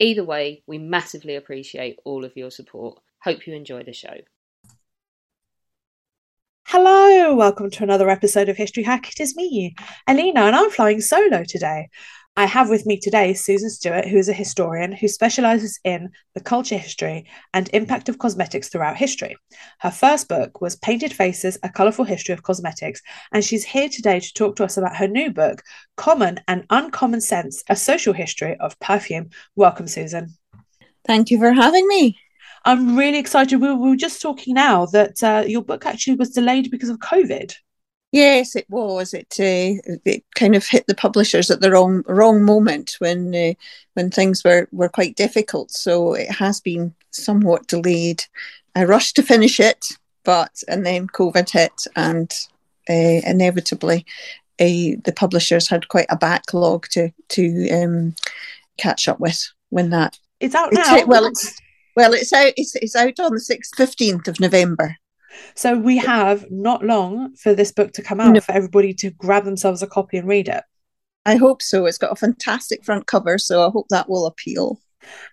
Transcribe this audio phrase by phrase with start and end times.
[0.00, 3.00] Either way, we massively appreciate all of your support.
[3.24, 4.14] Hope you enjoy the show.
[6.66, 9.10] Hello, welcome to another episode of History Hack.
[9.10, 9.74] It is me,
[10.06, 11.88] Alina, and I'm flying solo today.
[12.38, 16.40] I have with me today Susan Stewart, who is a historian who specialises in the
[16.40, 19.36] culture history and impact of cosmetics throughout history.
[19.80, 24.20] Her first book was Painted Faces A Colourful History of Cosmetics, and she's here today
[24.20, 25.64] to talk to us about her new book,
[25.96, 29.30] Common and Uncommon Scents A Social History of Perfume.
[29.56, 30.32] Welcome, Susan.
[31.08, 32.20] Thank you for having me.
[32.64, 33.60] I'm really excited.
[33.60, 37.56] We were just talking now that uh, your book actually was delayed because of COVID.
[38.10, 39.12] Yes, it was.
[39.12, 43.52] It uh, it kind of hit the publishers at the wrong wrong moment when uh,
[43.94, 45.70] when things were were quite difficult.
[45.70, 48.24] So it has been somewhat delayed.
[48.74, 49.84] I rushed to finish it,
[50.24, 52.32] but and then COVID hit, and
[52.88, 54.06] uh, inevitably,
[54.58, 58.14] uh, the publishers had quite a backlog to to um,
[58.78, 60.18] catch up with when that.
[60.40, 61.04] It's out now.
[61.04, 61.60] well, it's
[61.94, 62.54] well, it's out.
[62.56, 64.96] It's, it's out on the sixth, fifteenth of November.
[65.54, 68.40] So we have not long for this book to come out no.
[68.40, 70.64] for everybody to grab themselves a copy and read it.
[71.26, 71.86] I hope so.
[71.86, 74.80] It's got a fantastic front cover, so I hope that will appeal.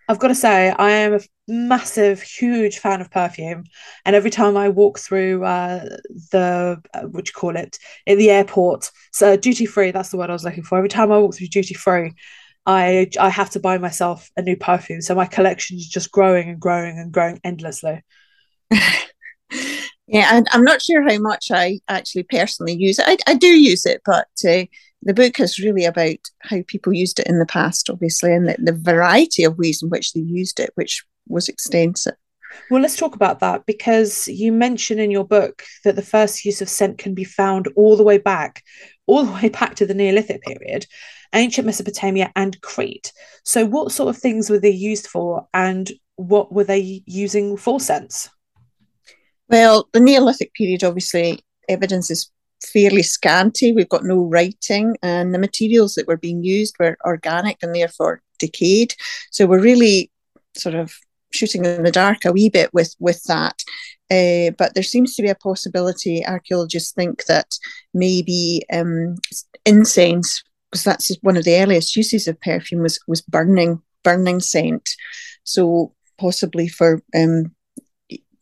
[0.08, 3.64] I've got to say, I am a massive, huge fan of perfume,
[4.06, 5.86] and every time I walk through uh,
[6.32, 9.92] the uh, what you call it in the airport, so duty free.
[9.92, 10.78] That's the word I was looking for.
[10.78, 12.14] Every time I walk through duty free,
[12.66, 15.02] I I have to buy myself a new perfume.
[15.02, 18.04] So my collection is just growing and growing and growing endlessly.
[20.08, 23.06] yeah, and I'm not sure how much I actually personally use it.
[23.08, 24.66] I, I do use it, but uh,
[25.02, 28.56] the book is really about how people used it in the past, obviously, and the,
[28.60, 32.16] the variety of ways in which they used it, which was extensive.
[32.72, 36.62] Well, let's talk about that because you mention in your book that the first use
[36.62, 38.64] of scent can be found all the way back,
[39.08, 40.86] all the way back to the Neolithic period
[41.36, 43.12] ancient Mesopotamia and Crete.
[43.44, 47.80] So, what sort of things were they used for, and what were they using for
[47.80, 48.30] scents?
[49.50, 52.32] Well, the Neolithic period, obviously, evidence is
[52.64, 53.72] fairly scanty.
[53.72, 58.22] We've got no writing, and the materials that were being used were organic and therefore
[58.40, 58.96] decayed.
[59.32, 60.12] So, we're really
[60.58, 60.94] sort of
[61.32, 63.62] shooting in the dark a wee bit with with that.
[64.12, 66.26] Uh, but there seems to be a possibility.
[66.26, 67.58] Archaeologists think that
[67.94, 69.16] maybe um,
[69.66, 74.90] incense because that's one of the earliest uses of perfume was was burning burning scent
[75.46, 77.55] so possibly for um,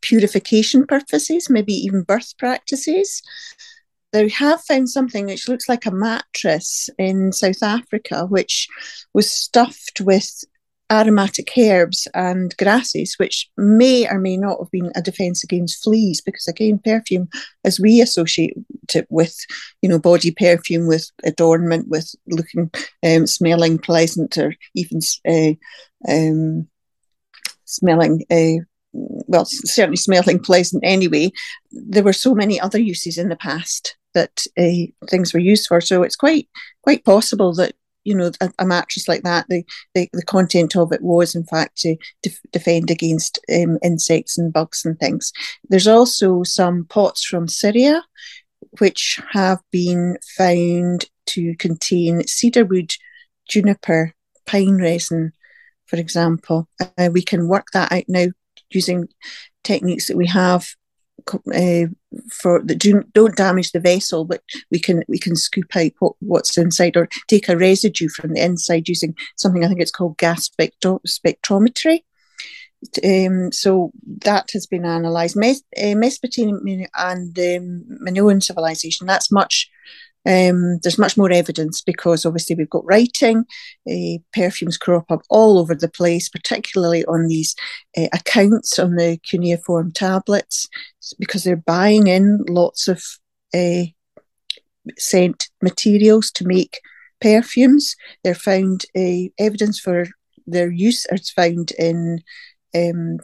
[0.04, 3.22] purification purposes maybe even birth practices
[4.12, 8.68] they have found something which looks like a mattress in south africa which
[9.14, 10.44] was stuffed with
[10.94, 16.22] aromatic herbs and grasses, which may or may not have been a defense against fleas,
[16.22, 17.30] because again, perfume,
[17.64, 18.56] as we associate
[18.94, 19.36] it with,
[19.82, 22.70] you know, body perfume, with adornment, with looking,
[23.04, 25.54] um, smelling pleasant, or even uh,
[26.12, 26.68] um,
[27.66, 28.24] smelling.
[28.30, 31.32] Uh, well, certainly smelling pleasant anyway.
[31.72, 35.82] There were so many other uses in the past that uh, things were used for.
[35.82, 36.48] So it's quite
[36.84, 37.74] quite possible that
[38.04, 39.64] you know a, a, mattress like that the,
[39.96, 44.52] the the content of it was in fact to def- defend against um, insects and
[44.52, 45.32] bugs and things
[45.70, 48.04] there's also some pots from syria
[48.80, 52.92] which have been found to contain cedar wood
[53.48, 54.14] juniper,
[54.46, 55.32] pine resin,
[55.86, 56.68] for example.
[56.98, 58.28] Uh, we can work that out now
[58.74, 59.08] using
[59.64, 60.68] techniques that we have
[61.30, 61.88] uh,
[62.32, 64.42] for that do, don't damage the vessel, but
[64.72, 68.44] we can we can scoop out what, what's inside or take a residue from the
[68.44, 72.00] inside using something I think it's called gas spectro- spectrometry.
[73.04, 75.38] Um, so that has been analysed.
[75.38, 79.70] Mes- uh, Mesopotamia and um, Minoan civilization, that's much,
[80.26, 83.46] um, there's much more evidence because obviously we've got writing,
[83.90, 87.56] uh, perfumes crop up all over the place, particularly on these
[87.98, 90.70] uh, accounts on the cuneiform tablets,
[91.20, 93.04] because they're buying in lots of
[93.54, 93.84] uh,
[94.98, 96.80] scent materials to make
[97.20, 97.96] perfumes.
[98.24, 100.08] They're found uh, evidence for
[100.46, 102.22] their use is found in
[102.76, 103.18] um,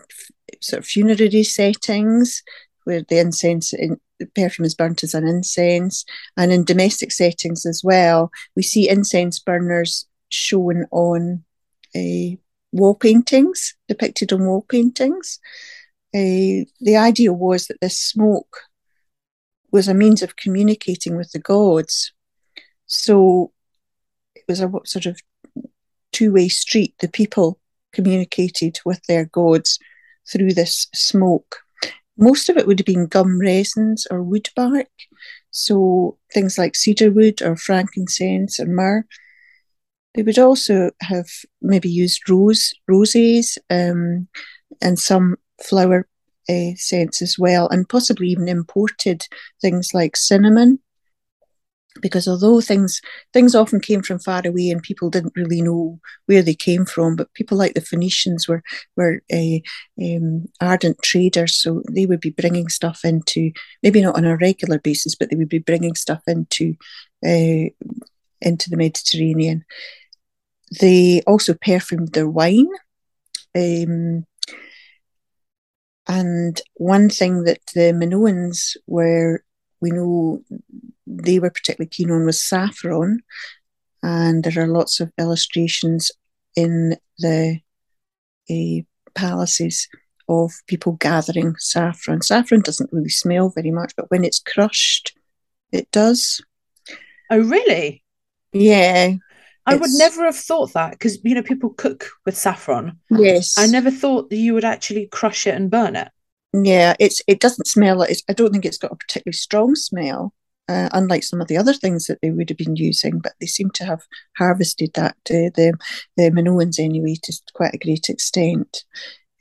[0.61, 2.43] sort of funerary settings
[2.89, 3.99] where the incense in,
[4.35, 6.03] perfume is burnt as an incense,
[6.35, 8.31] and in domestic settings as well.
[8.55, 11.43] We see incense burners shown on
[11.95, 12.35] uh,
[12.71, 15.39] wall paintings, depicted on wall paintings.
[16.15, 18.61] Uh, the idea was that this smoke
[19.71, 22.11] was a means of communicating with the gods.
[22.87, 23.51] So
[24.33, 25.21] it was a sort of
[26.11, 26.95] two way street.
[26.99, 27.59] The people
[27.93, 29.77] communicated with their gods
[30.27, 31.57] through this smoke.
[32.19, 34.89] Most of it would have been gum resins or wood bark,
[35.51, 39.05] so things like cedar wood or frankincense or myrrh.
[40.13, 41.27] They would also have
[41.61, 44.27] maybe used rose, roses, um,
[44.81, 46.07] and some flower
[46.49, 49.25] uh, scents as well, and possibly even imported
[49.61, 50.79] things like cinnamon
[52.01, 53.01] because although things
[53.33, 57.15] things often came from far away and people didn't really know where they came from,
[57.15, 58.63] but people like the Phoenicians were
[58.95, 59.59] were uh,
[60.01, 63.51] um, ardent traders, so they would be bringing stuff into
[63.83, 66.75] maybe not on a regular basis, but they would be bringing stuff into
[67.25, 67.69] uh,
[68.41, 69.65] into the Mediterranean.
[70.79, 72.67] They also perfumed their wine.
[73.55, 74.25] Um,
[76.07, 79.43] and one thing that the Minoans were
[79.81, 80.43] we know
[81.09, 83.21] they were particularly keen on was saffron,
[84.03, 86.11] and there are lots of illustrations
[86.55, 87.59] in the
[88.49, 88.83] uh,
[89.15, 89.87] palaces
[90.27, 92.21] of people gathering saffron.
[92.21, 95.17] Saffron doesn't really smell very much, but when it's crushed,
[95.71, 96.41] it does.
[97.31, 98.03] Oh, really?
[98.53, 99.13] Yeah.
[99.65, 102.97] I would never have thought that because you know people cook with saffron.
[103.11, 103.55] Yes.
[103.57, 106.09] I never thought that you would actually crush it and burn it.
[106.53, 110.33] Yeah, it's it doesn't smell like I don't think it's got a particularly strong smell,
[110.69, 113.19] uh, unlike some of the other things that they would have been using.
[113.19, 114.03] But they seem to have
[114.37, 115.73] harvested that uh, the
[116.15, 118.83] the Minoans anyway to quite a great extent.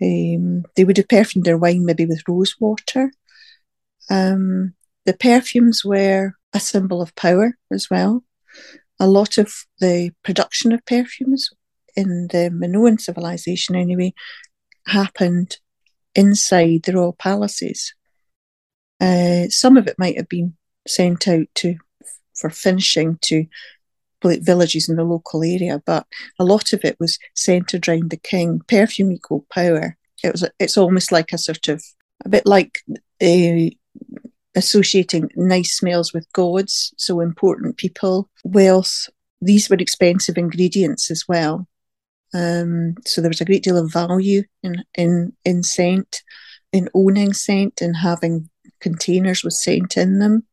[0.01, 3.13] Um, they would have perfumed their wine maybe with rose water.
[4.09, 8.25] Um, the perfumes were a symbol of power as well.
[8.99, 11.51] A lot of the production of perfumes
[11.95, 14.15] in the Minoan civilization, anyway,
[14.87, 15.59] happened
[16.15, 17.93] inside the royal palaces.
[19.01, 20.55] Uh, some of it might have been
[20.89, 21.77] sent out to
[22.35, 23.47] for finishing to
[24.23, 26.07] villages in the local area, but
[26.39, 28.61] a lot of it was centered around the king.
[28.69, 29.97] Perfume equal power.
[30.23, 30.49] It was.
[30.59, 31.83] It's almost like a sort of
[32.25, 32.81] a bit like
[33.23, 33.71] uh,
[34.57, 39.09] associating nice smells with gods, so important people, wealth.
[39.41, 41.69] These were expensive ingredients as well.
[42.35, 46.23] Um, so there was a great deal of value in in in scent,
[46.73, 50.45] in owning scent and having containers with scent in them.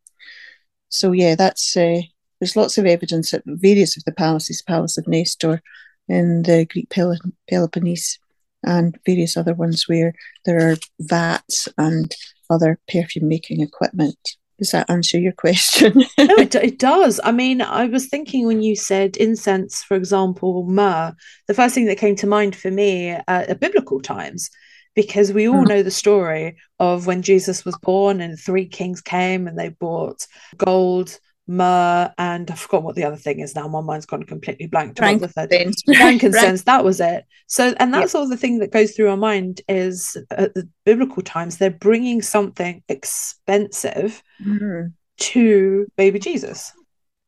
[0.97, 2.01] So yeah, that's uh,
[2.39, 5.61] there's lots of evidence at various of the palaces, Palace of Nestor,
[6.07, 7.17] in the Greek Pel-
[7.49, 8.19] Peloponnese,
[8.63, 10.13] and various other ones where
[10.45, 12.15] there are vats and
[12.49, 14.17] other perfume making equipment.
[14.57, 16.03] Does that answer your question?
[16.17, 17.19] no, it, it does.
[17.23, 21.13] I mean, I was thinking when you said incense, for example, myrrh,
[21.47, 24.49] the first thing that came to mind for me uh, are biblical times,
[24.95, 25.67] because we all mm.
[25.67, 30.25] know the story of when Jesus was born and three kings came and they brought
[30.57, 33.67] gold, myrrh, and I forgot what the other thing is now.
[33.67, 34.97] My mind's gone completely blank.
[34.97, 35.83] Frankincense.
[35.95, 37.25] Frankincense, that was it.
[37.47, 38.21] So, and that's yep.
[38.21, 42.21] all the thing that goes through our mind is at the biblical times, they're bringing
[42.21, 44.87] something expensive mm-hmm.
[45.17, 46.71] to baby Jesus.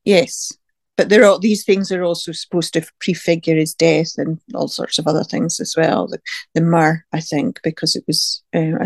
[0.05, 0.53] Yes.
[0.97, 4.97] But there are these things are also supposed to prefigure his death and all sorts
[4.97, 6.07] of other things as well.
[6.07, 6.19] The,
[6.55, 8.85] the myrrh, I think, because it was uh,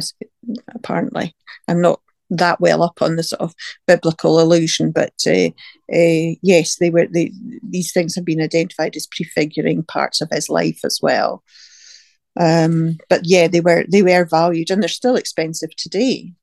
[0.76, 1.34] apparently
[1.68, 2.02] I'm not
[2.32, 3.54] that well up on the sort of
[3.88, 5.50] biblical allusion, but uh,
[5.94, 7.08] uh, yes, they were.
[7.08, 11.44] They, these things have been identified as prefiguring parts of his life as well.
[12.40, 16.34] Um, but yeah, they were they were valued, and they're still expensive today.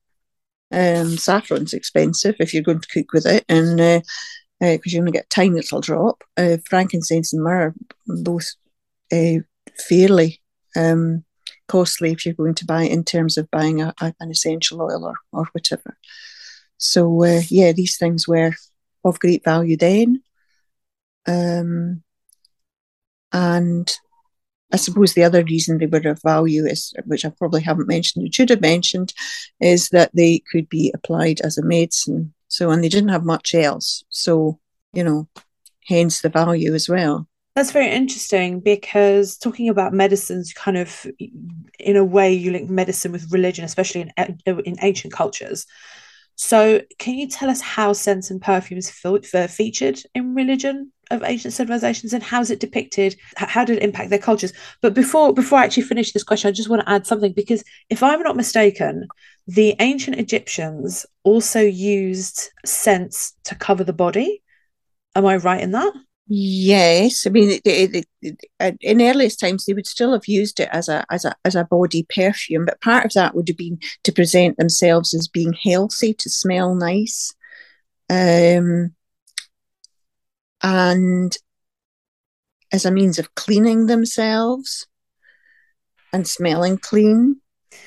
[0.71, 4.01] Um, saffron's expensive if you're going to cook with it, and uh,
[4.59, 6.23] because uh, you only get a tiny little drop.
[6.37, 7.73] Uh, frankincense and myrrh,
[8.07, 8.53] both
[9.11, 9.39] uh,
[9.87, 10.41] fairly
[10.75, 11.23] um,
[11.67, 15.05] costly if you're going to buy in terms of buying a, a, an essential oil
[15.05, 15.97] or, or whatever.
[16.77, 18.53] So, uh, yeah, these things were
[19.03, 20.23] of great value then.
[21.27, 22.03] Um,
[23.31, 23.89] and
[24.71, 28.23] I suppose the other reason they were of value is, which I probably haven't mentioned,
[28.23, 29.13] and should have mentioned,
[29.59, 32.33] is that they could be applied as a medicine.
[32.49, 34.03] So, and they didn't have much else.
[34.09, 34.59] So,
[34.91, 35.27] you know,
[35.87, 37.27] hence the value as well.
[37.55, 41.05] That's very interesting because talking about medicines, kind of
[41.79, 45.65] in a way, you link medicine with religion, especially in in ancient cultures.
[46.35, 52.13] So, can you tell us how scents and perfumes featured in religion of ancient civilizations,
[52.13, 53.15] and how is it depicted?
[53.35, 54.53] How did it impact their cultures?
[54.81, 57.63] But before before I actually finish this question, I just want to add something because
[57.89, 59.07] if I'm not mistaken,
[59.47, 64.43] the ancient Egyptians also used scents to cover the body.
[65.15, 65.93] Am I right in that?
[66.31, 70.69] Yes, I mean, it, it, it, in earliest times they would still have used it
[70.71, 73.79] as a as a as a body perfume, but part of that would have been
[74.03, 77.33] to present themselves as being healthy, to smell nice,
[78.11, 78.93] um,
[80.61, 81.35] and
[82.71, 84.87] as a means of cleaning themselves
[86.13, 87.41] and smelling clean.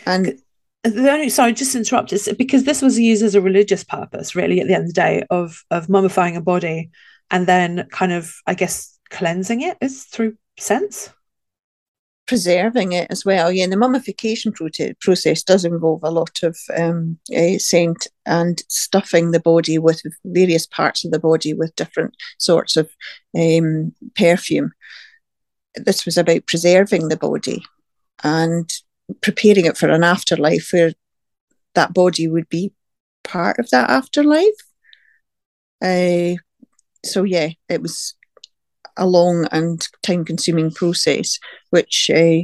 [0.07, 0.39] And
[0.85, 4.61] the only sorry, just interrupt is because this was used as a religious purpose, really,
[4.61, 6.91] at the end of the day, of of mummifying a body
[7.31, 11.11] and then kind of, I guess, cleansing it is through scents.
[12.27, 13.51] Preserving it as well.
[13.51, 19.33] Yeah, and the mummification process does involve a lot of um, uh, scent and stuffing
[19.33, 22.91] the body with various parts of the body with different sorts of
[23.37, 24.73] um, perfume.
[25.75, 27.65] This was about preserving the body
[28.23, 28.71] and
[29.21, 30.93] preparing it for an afterlife where
[31.75, 32.73] that body would be
[33.25, 34.47] part of that afterlife.
[35.83, 36.37] Uh,
[37.05, 38.15] so yeah, it was
[38.97, 41.39] a long and time consuming process,
[41.71, 42.39] which uh,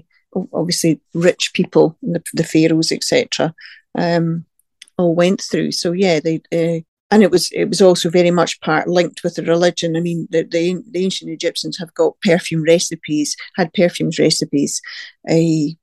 [0.53, 3.55] obviously rich people, the, the pharaohs, etc.,
[3.97, 4.45] um,
[4.97, 5.73] all went through.
[5.73, 9.37] So yeah, they uh, and it was it was also very much part linked with
[9.37, 9.97] the religion.
[9.97, 14.83] I mean, the, the, the ancient Egyptians have got perfume recipes, had perfumes recipes,
[15.29, 15.77] a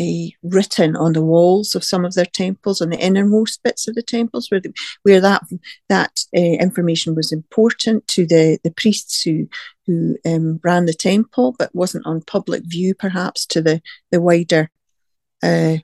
[0.00, 3.94] uh, written on the walls of some of their temples, on the innermost bits of
[3.94, 5.42] the temples, where the, where that
[5.88, 9.48] that information was important to the, the priests who
[9.86, 14.70] who um, ran the temple, but wasn't on public view, perhaps to the the wider
[15.42, 15.76] uh,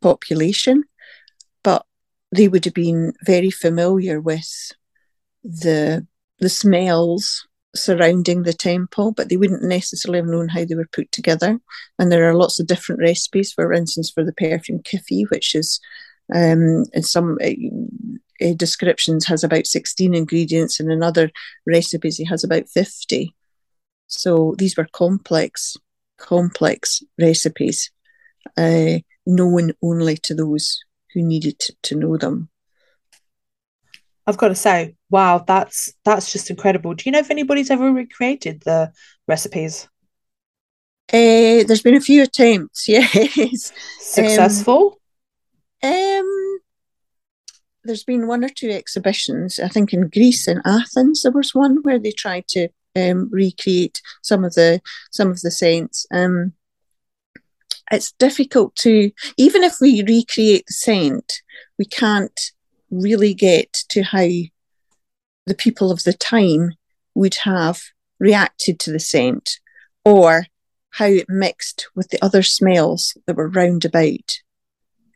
[0.00, 0.84] population.
[1.62, 1.84] But
[2.32, 4.72] they would have been very familiar with
[5.42, 6.06] the
[6.38, 11.10] the smells surrounding the temple, but they wouldn't necessarily have known how they were put
[11.12, 11.58] together.
[11.98, 15.80] And there are lots of different recipes, for instance, for the perfume kyphi, which is
[16.34, 17.38] um, in some
[18.42, 21.30] uh, descriptions has about 16 ingredients, and in other
[21.66, 23.34] recipes, it has about 50.
[24.06, 25.76] So these were complex,
[26.18, 27.90] complex recipes,
[28.56, 30.80] uh, known only to those
[31.12, 32.48] who needed to, to know them.
[34.26, 36.94] I've got to say, wow, that's that's just incredible.
[36.94, 38.92] Do you know if anybody's ever recreated the
[39.28, 39.88] recipes?
[41.12, 43.72] Uh, there's been a few attempts, yes.
[44.00, 45.00] Successful?
[45.82, 46.55] Um, um,
[47.86, 49.58] there's been one or two exhibitions.
[49.58, 54.00] I think in Greece and Athens there was one where they tried to um, recreate
[54.22, 56.06] some of the some of the saints.
[56.10, 56.52] Um,
[57.90, 61.42] it's difficult to even if we recreate the saint,
[61.78, 62.40] we can't
[62.90, 64.28] really get to how
[65.46, 66.72] the people of the time
[67.14, 67.80] would have
[68.18, 69.60] reacted to the scent
[70.04, 70.46] or
[70.90, 74.40] how it mixed with the other smells that were round about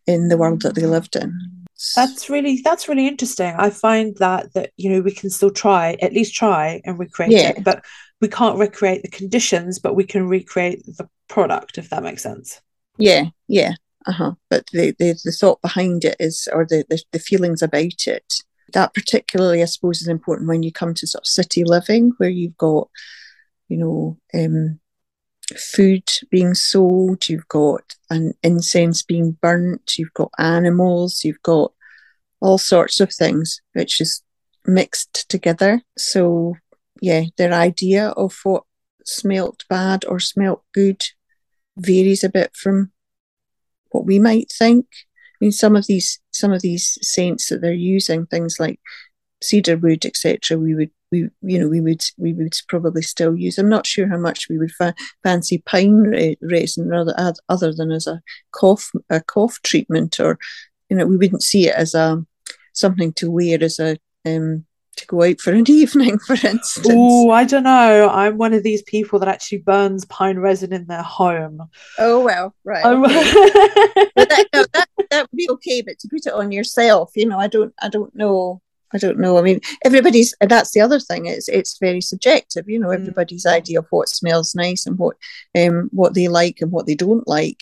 [0.06, 1.59] in the world that they lived in.
[1.96, 3.54] That's really that's really interesting.
[3.56, 7.32] I find that that you know we can still try at least try and recreate
[7.32, 7.50] yeah.
[7.50, 7.84] it, but
[8.20, 12.60] we can't recreate the conditions, but we can recreate the product if that makes sense.
[12.98, 13.74] Yeah, yeah,
[14.06, 14.32] uh-huh.
[14.48, 18.34] But the, the, the thought behind it is, or the, the, the feelings about it,
[18.72, 22.28] that particularly, I suppose, is important when you come to sort of city living, where
[22.28, 22.88] you've got,
[23.68, 24.79] you know, um,
[25.58, 31.72] food being sold, you've got an incense being burnt, you've got animals, you've got
[32.40, 34.22] all sorts of things, which is
[34.66, 35.82] mixed together.
[35.98, 36.56] So,
[37.00, 38.64] yeah, their idea of what
[39.04, 41.02] smelt bad or smelt good
[41.76, 42.92] varies a bit from
[43.90, 44.86] what we might think.
[44.92, 48.80] I mean, some of these some of these saints that they're using, things like
[49.42, 50.58] cedar wood, etc.
[50.58, 53.58] We would we you know we would we would probably still use.
[53.58, 57.14] I'm not sure how much we would fa- fancy pine re- resin rather
[57.48, 60.38] other than as a cough a cough treatment, or
[60.88, 62.24] you know we wouldn't see it as a
[62.72, 64.64] something to wear as a um,
[64.96, 66.86] to go out for an evening, for instance.
[66.88, 68.08] Oh, I don't know.
[68.08, 71.68] I'm one of these people that actually burns pine resin in their home.
[71.98, 72.84] Oh well, right.
[72.84, 73.32] Okay.
[74.14, 77.26] but that, no, that that would be okay, but to put it on yourself, you
[77.26, 78.60] know, I don't, I don't know.
[78.92, 79.38] I don't know.
[79.38, 80.34] I mean, everybody's.
[80.40, 81.26] That's the other thing.
[81.26, 82.68] It's it's very subjective.
[82.68, 82.94] You know, Mm.
[83.00, 85.16] everybody's idea of what smells nice and what
[85.56, 87.58] um what they like and what they don't like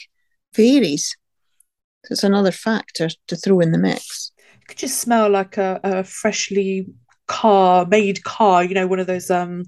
[0.55, 1.17] varies.
[2.07, 4.33] So it's another factor to throw in the mix.
[4.63, 6.87] It could just smell like a, a freshly
[7.27, 9.63] car made car you know one of those um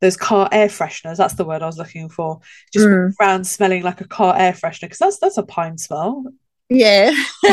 [0.00, 2.40] those car air fresheners that's the word i was looking for
[2.72, 3.12] just Mm.
[3.20, 6.24] around smelling like a car air freshener because that's that's a pine smell
[6.70, 7.14] Yeah.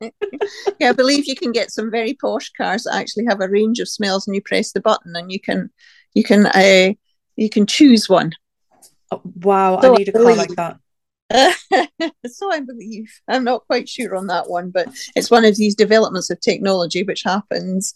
[0.00, 3.78] yeah, I believe you can get some very posh cars that actually have a range
[3.80, 5.70] of smells and you press the button and you can
[6.14, 6.92] you can uh
[7.36, 8.32] you can choose one.
[9.10, 10.78] Oh, wow So i need a car like that
[12.26, 13.10] so I believe.
[13.28, 17.02] I'm not quite sure on that one, but it's one of these developments of technology
[17.02, 17.94] which happens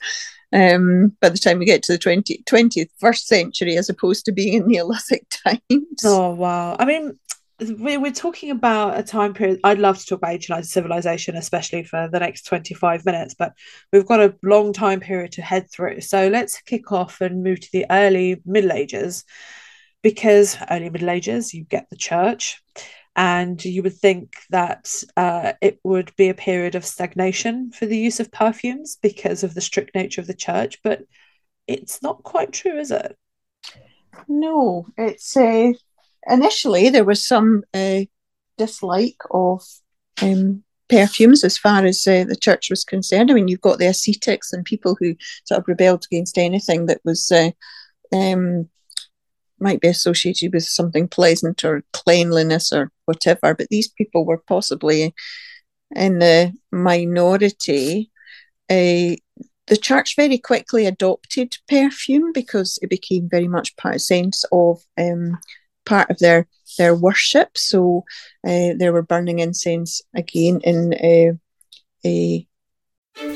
[0.52, 4.32] um, by the time we get to the 20, 20th, first century as opposed to
[4.32, 6.02] being in Neolithic times.
[6.04, 7.18] oh wow i mean
[7.60, 12.08] we're talking about a time period i'd love to talk about ancient civilization especially for
[12.12, 13.52] the next 25 minutes but
[13.92, 16.00] we've got a long time period to head through.
[16.00, 19.24] So let's kick off and move to the early middle ages
[20.02, 22.62] because early middle ages you get the church
[23.14, 27.96] and you would think that uh, it would be a period of stagnation for the
[27.96, 31.02] use of perfumes because of the strict nature of the church but
[31.66, 33.16] it's not quite true is it?
[34.28, 35.72] No, it's uh,
[36.28, 38.00] initially there was some uh,
[38.58, 39.62] dislike of
[40.22, 43.30] um, perfumes as far as uh, the church was concerned.
[43.30, 47.00] I mean, you've got the ascetics and people who sort of rebelled against anything that
[47.04, 47.50] was uh,
[48.12, 48.68] um,
[49.58, 53.54] might be associated with something pleasant or cleanliness or whatever.
[53.54, 55.14] But these people were possibly
[55.94, 58.10] in the minority.
[58.68, 59.16] Uh,
[59.66, 64.80] the church very quickly adopted perfume because it became very much part of sense of
[64.98, 65.38] um,
[65.86, 66.46] part of their
[66.78, 67.56] their worship.
[67.56, 68.04] So
[68.46, 71.36] uh, they were burning incense again in uh,
[72.04, 72.46] a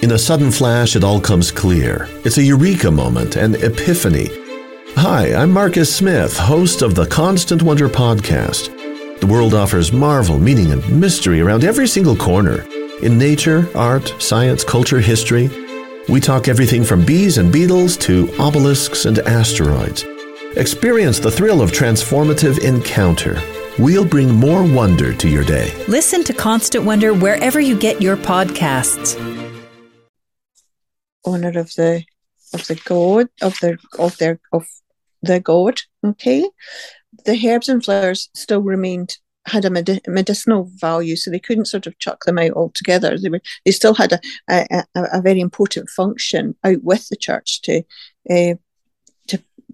[0.03, 2.09] In a sudden flash, it all comes clear.
[2.25, 4.29] It's a eureka moment, an epiphany.
[4.97, 8.69] Hi, I'm Marcus Smith, host of the Constant Wonder podcast.
[9.21, 12.67] The world offers marvel, meaning, and mystery around every single corner.
[13.03, 15.49] In nature, art, science, culture, history,
[16.09, 20.05] we talk everything from bees and beetles to obelisks and asteroids.
[20.57, 23.41] Experience the thrill of transformative encounter.
[23.79, 25.73] We'll bring more wonder to your day.
[25.87, 29.15] Listen to Constant Wonder wherever you get your podcasts.
[31.25, 32.05] honor of the
[32.53, 34.67] of the god of their of their of
[35.23, 35.83] the god.
[36.05, 36.51] Okay,
[37.25, 41.87] the herbs and flowers still remained had a medi- medicinal value, so they couldn't sort
[41.87, 43.17] of chuck them out altogether.
[43.17, 47.17] They were they still had a a, a, a very important function out with the
[47.17, 47.85] church to
[48.29, 48.55] uh,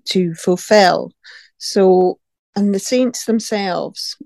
[0.07, 1.13] to fulfill.
[1.59, 2.19] So,
[2.55, 4.17] and the saints themselves,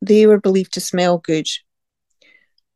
[0.00, 1.48] they were believed to smell good,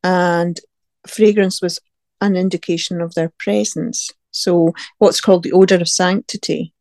[0.03, 0.59] and
[1.07, 1.79] fragrance was
[2.21, 4.11] an indication of their presence.
[4.31, 6.73] So, what's called the odor of sanctity.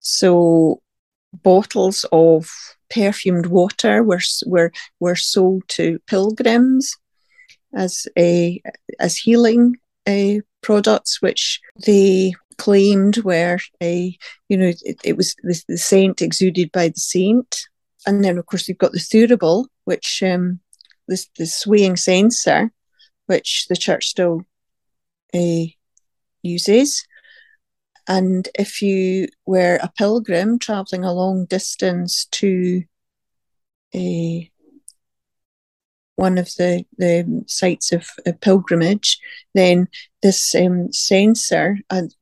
[0.00, 0.80] So,
[1.42, 2.50] bottles of
[2.90, 6.94] perfumed water were were were sold to pilgrims
[7.74, 8.62] as a
[8.98, 9.76] as healing
[10.06, 14.16] uh, products, which they claimed were a
[14.48, 17.66] you know it, it was the, the saint exuded by the saint,
[18.06, 20.60] and then of course you've got the thurible, which um,
[21.08, 22.70] this the swaying censer,
[23.26, 24.42] which the church still
[25.34, 25.64] uh,
[26.42, 27.06] uses.
[28.08, 32.84] And if you were a pilgrim traveling a long distance to
[33.94, 34.50] a
[36.16, 38.08] one of the, the sites of,
[38.40, 39.18] pilgrimage,
[39.54, 39.88] then
[40.22, 42.14] this um, censer, and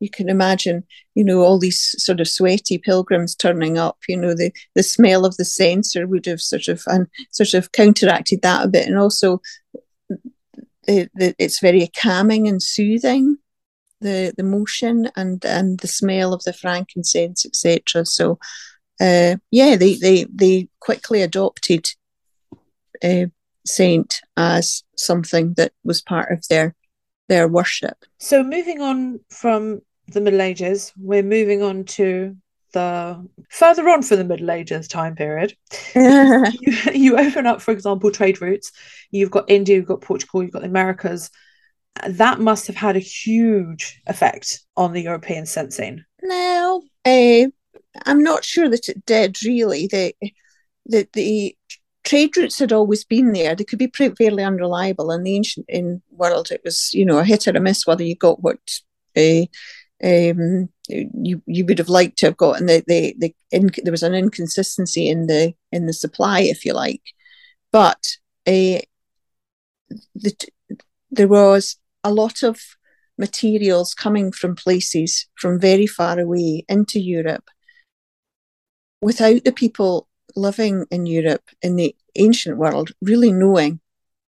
[0.00, 0.84] you can imagine,
[1.14, 3.98] you know, all these sort of sweaty pilgrims turning up.
[4.08, 7.72] You know, the the smell of the censer would have sort of and sort of
[7.72, 9.40] counteracted that a bit, and also
[10.86, 13.38] the, the, it's very calming and soothing
[14.00, 18.38] the the motion and and the smell of the frankincense etc so
[19.00, 21.88] uh, yeah they they they quickly adopted
[23.02, 23.26] uh,
[23.66, 26.74] saint as something that was part of their
[27.28, 32.36] their worship So moving on from the Middle Ages, we're moving on to
[32.72, 35.54] the further on from the Middle Ages time period.
[35.94, 38.72] You, you open up, for example, trade routes.
[39.10, 41.30] You've got India, you've got Portugal, you've got the Americas.
[42.08, 46.04] That must have had a huge effect on the European scent scene.
[46.22, 47.44] no uh,
[48.06, 50.14] i'm not sure that it did really the
[50.86, 51.56] the the
[52.04, 53.54] trade routes had always been there.
[53.54, 55.10] They could be fairly unreliable.
[55.10, 58.04] In the ancient in world it was you know a hit or a miss whether
[58.04, 58.58] you got what
[59.16, 59.42] uh,
[60.04, 64.02] um, you you would have liked to have gotten the the, the in, there was
[64.02, 67.02] an inconsistency in the in the supply, if you like,
[67.70, 68.82] but uh,
[70.14, 70.34] the,
[71.10, 72.60] there was a lot of
[73.18, 77.48] materials coming from places from very far away into Europe
[79.00, 83.80] without the people living in Europe in the ancient world really knowing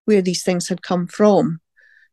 [0.04, 1.60] where these things had come from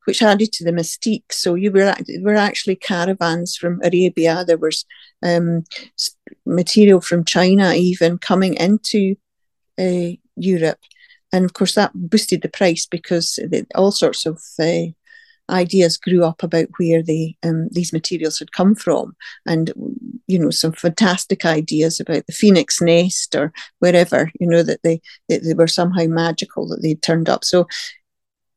[0.05, 1.31] which added to the mystique.
[1.31, 4.43] So you were were actually caravans from Arabia.
[4.45, 4.85] There was
[5.23, 5.63] um,
[6.45, 9.15] material from China even coming into
[9.79, 10.79] uh, Europe,
[11.31, 13.39] and of course that boosted the price because
[13.75, 14.87] all sorts of uh,
[15.51, 19.71] ideas grew up about where the um, these materials had come from, and
[20.27, 25.01] you know some fantastic ideas about the phoenix nest or wherever you know that they
[25.29, 27.43] that they were somehow magical that they turned up.
[27.43, 27.67] So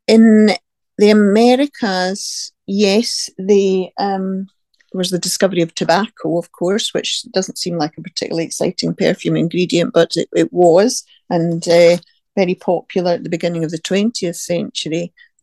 [0.07, 0.51] in
[0.99, 4.47] the Americas, yes, the um,
[4.93, 9.37] was the discovery of tobacco, of course, which doesn't seem like a particularly exciting perfume
[9.37, 11.97] ingredient, but it, it was, and uh,
[12.37, 15.13] very popular at the beginning of the 20th century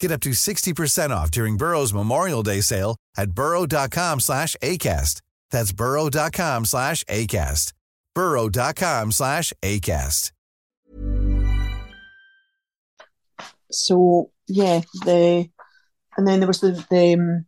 [0.00, 5.20] Get up to 60% off during Burrow's Memorial Day sale at burrow.com slash ACAST.
[5.50, 7.72] That's burrow.com slash ACAST.
[8.14, 10.32] burrow.com slash ACAST.
[13.70, 15.48] so yeah, the
[16.16, 17.46] and then there was the, the um,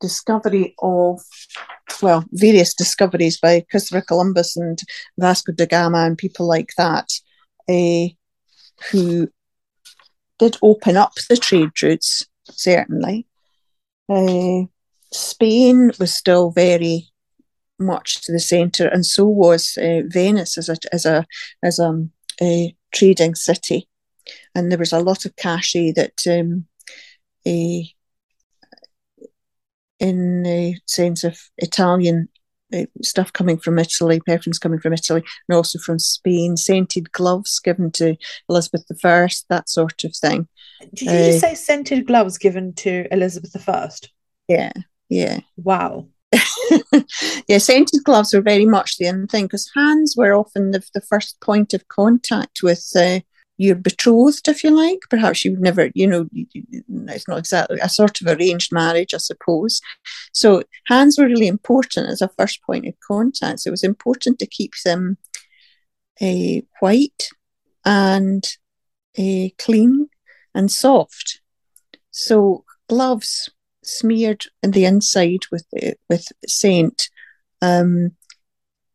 [0.00, 1.20] discovery of
[2.00, 4.78] well various discoveries by Christopher Columbus and
[5.18, 7.08] Vasco da Gama and people like that,
[7.68, 8.08] uh,
[8.90, 9.28] who
[10.38, 13.26] did open up the trade routes certainly.
[14.08, 14.62] Uh,
[15.12, 17.08] Spain was still very
[17.78, 21.26] much to the centre, and so was uh, Venice as a as a
[21.62, 22.06] as a,
[22.40, 23.88] a trading city
[24.54, 26.66] and there was a lot of cachet that um,
[27.46, 27.88] a,
[29.98, 32.28] in the sense of Italian
[33.02, 37.90] stuff coming from Italy, perfumes coming from Italy, and also from Spain, scented gloves given
[37.92, 38.16] to
[38.48, 40.48] Elizabeth I, that sort of thing.
[40.94, 43.90] Did you uh, just say scented gloves given to Elizabeth I?
[44.48, 44.72] Yeah,
[45.08, 45.40] yeah.
[45.56, 46.08] Wow.
[47.46, 51.02] yeah, scented gloves were very much the end thing because hands were often the, the
[51.02, 53.20] first point of contact with uh,
[53.58, 55.00] your betrothed, if you like.
[55.10, 59.80] Perhaps you've never, you know, it's not exactly a sort of arranged marriage, I suppose.
[60.32, 63.60] So hands were really important as a first point of contact.
[63.60, 65.18] So it was important to keep them
[66.20, 67.28] uh, white
[67.84, 68.44] and
[69.18, 70.08] uh, clean
[70.54, 71.40] and soft.
[72.10, 73.50] So gloves
[73.84, 77.10] smeared in the inside with uh, with scent
[77.60, 78.12] um,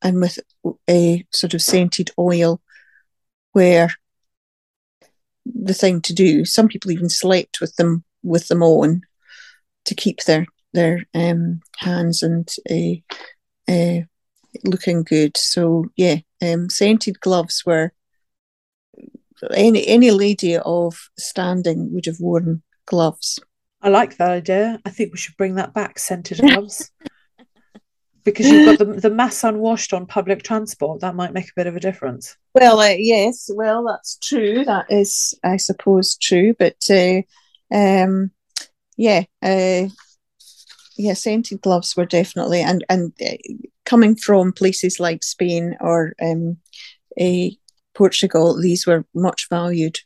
[0.01, 0.39] and with
[0.89, 2.61] a sort of scented oil
[3.51, 3.89] where
[5.53, 6.45] the thing to do.
[6.45, 9.01] Some people even slept with them with them on
[9.85, 14.01] to keep their their um, hands and uh, uh,
[14.63, 15.37] looking good.
[15.37, 17.93] So yeah, um, scented gloves were
[19.53, 23.39] any any lady of standing would have worn gloves.
[23.81, 24.79] I like that idea.
[24.85, 25.99] I think we should bring that back.
[25.99, 26.91] Scented gloves
[28.27, 30.99] because you've got the, the mass unwashed on public transport.
[30.99, 32.35] That might make a bit of a difference.
[32.53, 34.65] Well, uh, yes, well, that's true.
[34.65, 36.53] That is, I suppose, true.
[36.59, 37.21] But uh,
[37.73, 38.31] um,
[38.97, 39.87] yeah, uh,
[40.97, 43.37] yeah, scented gloves were definitely and and uh,
[43.85, 46.57] coming from places like Spain or um,
[47.95, 49.99] Portugal, these were much valued.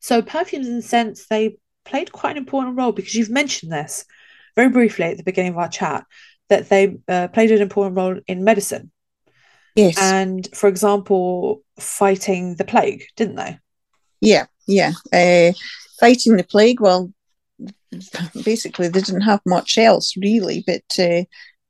[0.00, 4.06] So perfumes and scents they played quite an important role because you've mentioned this
[4.54, 6.06] very briefly at the beginning of our chat
[6.48, 8.90] that they uh, played an important role in medicine.
[9.74, 9.98] Yes.
[10.00, 13.58] And for example, fighting the plague, didn't they?
[14.20, 14.92] Yeah, yeah.
[15.12, 15.52] Uh,
[16.00, 17.12] fighting the plague, well,
[18.44, 21.24] basically, they didn't have much else really, but uh,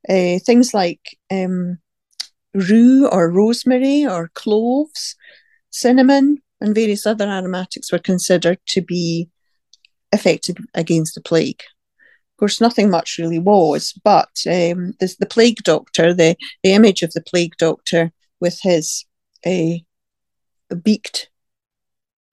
[0.08, 1.78] uh, things like um,
[2.54, 5.16] rue or rosemary or cloves,
[5.70, 9.28] cinnamon, and various other aromatics were considered to be
[10.12, 11.62] effective against the plague.
[12.36, 17.02] Of course, nothing much really was, but um, the, the plague doctor, the, the image
[17.02, 19.06] of the plague doctor with his
[19.46, 19.78] uh,
[20.82, 21.30] beaked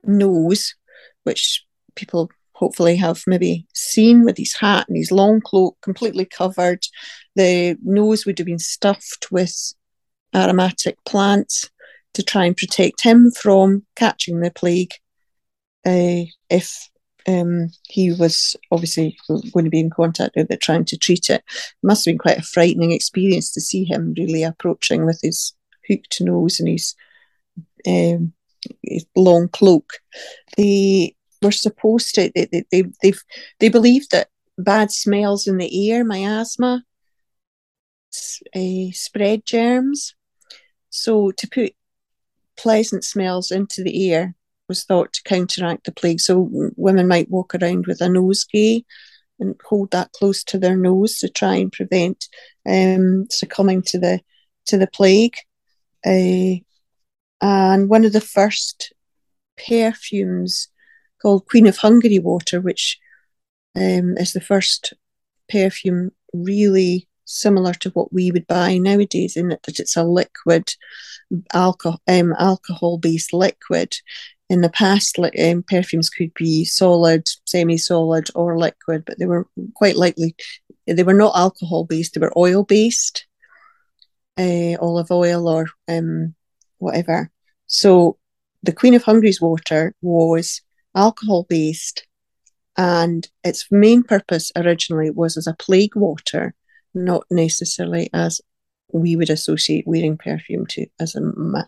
[0.03, 0.75] nose,
[1.23, 1.63] which
[1.95, 6.83] people hopefully have maybe seen with his hat and his long cloak completely covered.
[7.37, 9.73] The nose would have been stuffed with
[10.35, 11.69] aromatic plants
[12.13, 14.95] to try and protect him from catching the plague
[15.85, 16.89] uh, if
[17.27, 21.35] um, he was obviously going to be in contact with it, trying to treat it.
[21.35, 21.43] it.
[21.81, 25.53] Must have been quite a frightening experience to see him really approaching with his
[25.87, 26.95] hooked nose and his,
[27.87, 28.33] um,
[28.81, 29.93] his long cloak.
[30.57, 32.31] They were supposed to.
[32.33, 33.13] They they they
[33.59, 36.83] they, believed that bad smells in the air, miasma,
[38.55, 40.15] uh, spread germs.
[40.89, 41.73] So to put
[42.55, 44.35] pleasant smells into the air
[44.73, 46.19] was thought to counteract the plague.
[46.19, 48.83] So women might walk around with a nosegay
[49.39, 52.27] and hold that close to their nose to try and prevent
[52.67, 54.19] um, succumbing to the
[54.65, 55.35] to the plague.
[56.05, 56.57] Uh,
[57.41, 58.93] and one of the first
[59.67, 60.69] perfumes
[61.21, 62.99] called Queen of Hungary water, which
[63.75, 64.93] um, is the first
[65.49, 70.73] perfume really similar to what we would buy nowadays, in that it's a liquid
[71.53, 73.95] alcohol um, alcohol based liquid.
[74.53, 79.47] In the past, um, perfumes could be solid, semi solid, or liquid, but they were
[79.73, 80.35] quite likely
[80.85, 83.25] they were not alcohol based; they were oil based,
[84.37, 86.35] uh, olive oil or um,
[86.77, 87.31] whatever.
[87.65, 88.19] So,
[88.61, 90.61] the Queen of Hungary's water was
[90.93, 92.05] alcohol based,
[92.77, 96.53] and its main purpose originally was as a plague water,
[96.93, 98.39] not necessarily as
[98.91, 101.21] we would associate wearing perfume to as a,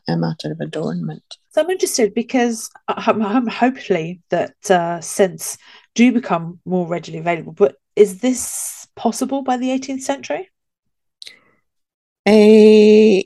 [0.07, 1.39] a matter of adornment.
[1.55, 5.57] So I'm interested because I'm, I'm hopefully that uh, scents
[5.93, 7.53] do become more readily available.
[7.53, 10.49] But is this possible by the 18th century?
[12.27, 13.23] Uh,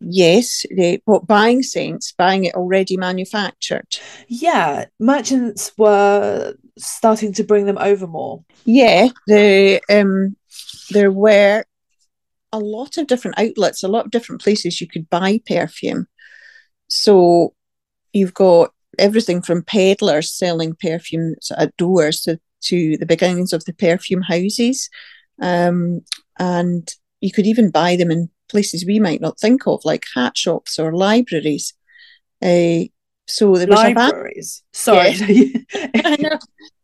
[0.00, 3.94] yes, they, what buying scents, buying it already manufactured.
[4.26, 8.42] Yeah, merchants were starting to bring them over more.
[8.64, 10.34] Yeah, the um,
[10.92, 11.64] there were
[12.52, 16.06] a lot of different outlets, a lot of different places you could buy perfume.
[16.90, 17.54] So
[18.12, 23.72] you've got everything from peddlers selling perfumes at doors to, to the beginnings of the
[23.72, 24.90] perfume houses.
[25.40, 26.02] Um,
[26.38, 30.36] and you could even buy them in places we might not think of, like hat
[30.36, 31.72] shops or libraries.
[32.42, 32.84] Uh,
[33.26, 34.62] so there was libraries.
[34.72, 35.14] A Sorry,
[35.94, 36.38] I know.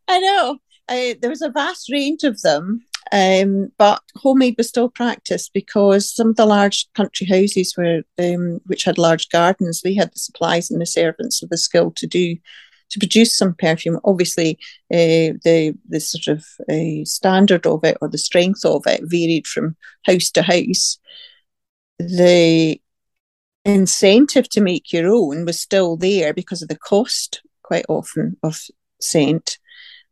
[0.09, 0.59] I know.
[0.88, 6.14] Uh, there was a vast range of them, um, but homemade was still practiced because
[6.14, 10.19] some of the large country houses were, um, which had large gardens, they had the
[10.19, 12.37] supplies and the servants of the skill to do
[12.90, 13.99] to produce some perfume.
[14.05, 14.59] Obviously,
[14.92, 19.47] uh, the the sort of uh, standard of it or the strength of it varied
[19.47, 20.99] from house to house.
[21.99, 22.81] The
[23.64, 28.61] incentive to make your own was still there because of the cost, quite often, of
[29.01, 29.59] scent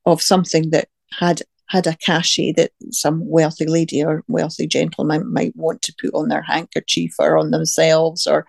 [0.06, 5.56] of something that had had a cachet that some wealthy lady or wealthy gentleman might
[5.56, 8.46] want to put on their handkerchief or on themselves or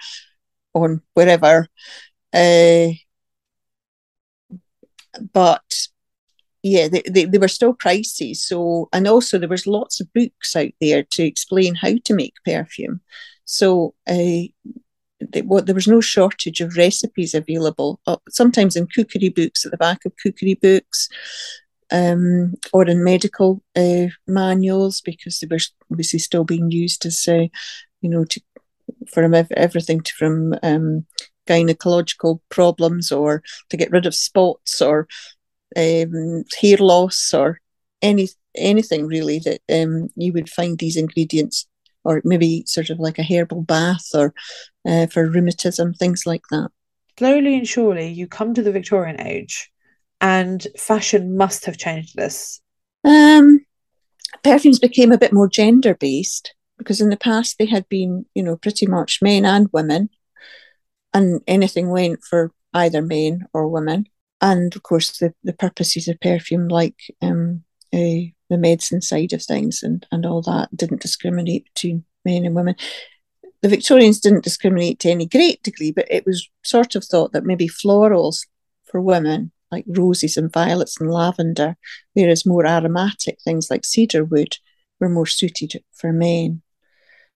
[0.74, 1.68] on wherever.
[2.34, 2.90] Uh,
[5.34, 5.88] but
[6.62, 8.36] yeah, they, they, they were still pricey.
[8.36, 12.34] So, and also there was lots of books out there to explain how to make
[12.44, 13.02] perfume.
[13.46, 14.50] So, uh,
[15.32, 18.00] they, there was no shortage of recipes available.
[18.06, 21.08] Uh, sometimes in cookery books, at the back of cookery books,
[21.92, 25.60] um, or in medical uh, manuals because they were
[25.92, 27.48] obviously still being used as, uh,
[28.02, 28.42] you know, to,
[29.12, 29.24] for
[29.56, 31.06] everything to, from um,
[31.48, 35.08] gynecological problems or to get rid of spots or
[35.78, 37.60] um, hair loss or
[38.02, 41.68] any anything really that um, you would find these ingredients
[42.06, 44.34] or maybe sort of like a herbal bath or
[44.88, 46.70] uh, for rheumatism, things like that.
[47.18, 49.72] Slowly and surely, you come to the Victorian age
[50.22, 52.62] and fashion must have changed this.
[53.04, 53.66] Um,
[54.44, 58.44] perfumes became a bit more gender based because in the past they had been, you
[58.44, 60.10] know, pretty much men and women,
[61.14, 64.08] and anything went for either men or women.
[64.42, 69.82] And of course, the, the purposes of perfume, like um, the medicine side of things
[69.82, 72.76] and, and all that, didn't discriminate between men and women.
[73.62, 77.46] The Victorians didn't discriminate to any great degree, but it was sort of thought that
[77.46, 78.46] maybe florals
[78.84, 81.76] for women like roses and violets and lavender,
[82.14, 84.58] whereas more aromatic things like cedar wood
[85.00, 86.62] were more suited for men.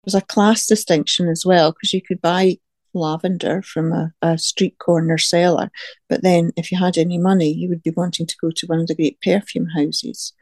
[0.06, 2.58] was a class distinction as well because you could buy
[2.94, 5.70] lavender from a, a, street corner seller,
[6.08, 8.80] but then if you had any money, you would be wanting to go to one
[8.80, 10.34] of the great perfume houses.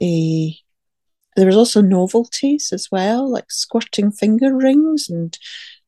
[0.00, 0.54] Uh,
[1.36, 5.38] there was also novelties as well, like squirting finger rings and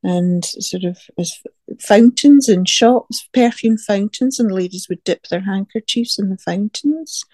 [0.05, 0.99] and sort of
[1.81, 7.25] fountains in shops, perfume fountains, and ladies would dip their handkerchiefs in the fountains.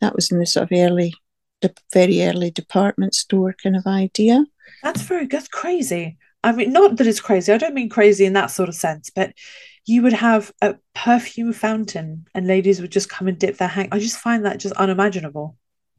[0.00, 1.14] That was in the sort of early,
[1.60, 4.44] the very early department store kind of idea.
[4.82, 6.18] That's very that's crazy.
[6.42, 7.52] I mean, not that it's crazy.
[7.52, 9.32] I don't mean crazy in that sort of sense, but
[9.86, 13.88] you would have a perfume fountain and ladies would just come and dip their hand.
[13.92, 15.56] I just find that just unimaginable.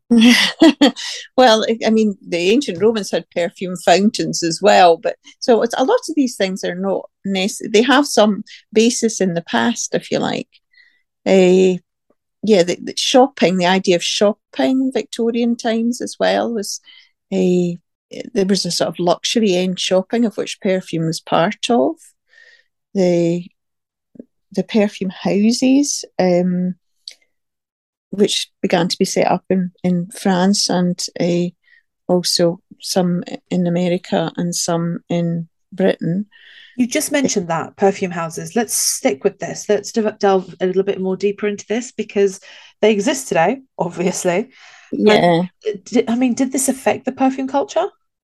[1.38, 5.84] well, I mean, the ancient Romans had perfume fountains as well, but so it's a
[5.84, 7.72] lot of these things are not necessary.
[7.72, 10.50] They have some basis in the past, if you like.
[11.26, 11.82] Uh,
[12.44, 16.80] yeah, the, the shopping, the idea of shopping, Victorian times as well was
[17.34, 17.78] a
[18.34, 21.96] there was a sort of luxury end shopping of which perfume was part of.
[22.94, 23.48] The
[24.52, 26.76] the perfume houses, um,
[28.16, 31.50] which began to be set up in, in France and uh,
[32.08, 36.28] also some in America and some in Britain.
[36.78, 38.56] You just mentioned that perfume houses.
[38.56, 39.70] Let's stick with this.
[39.70, 42.42] Let's delve a little bit more deeper into this because
[42.82, 44.50] they exist today, obviously.
[44.92, 45.44] Yeah.
[45.86, 47.88] Did, I mean, did this affect the perfume culture?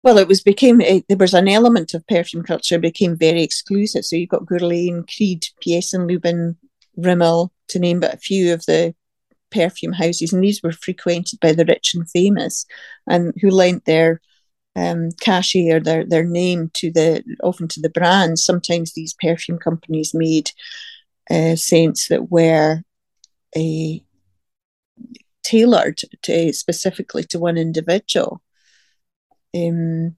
[0.03, 4.05] Well, it was became it, there was an element of perfume culture became very exclusive.
[4.05, 6.55] So you've got Guerlain, Creed, Piesse and Lubin,
[6.97, 8.95] Rimmel, to name but a few of the
[9.51, 12.65] perfume houses, and these were frequented by the rich and famous,
[13.07, 14.21] and who lent their
[14.75, 18.43] um, cachet or their their name to the often to the brands.
[18.43, 20.51] Sometimes these perfume companies made
[21.29, 22.83] uh, scents that were
[23.55, 24.03] a
[25.43, 28.41] tailored to specifically to one individual.
[29.55, 30.15] Um,